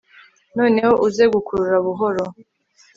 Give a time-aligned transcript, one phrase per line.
[0.57, 2.25] noneho uze gukurura buhoro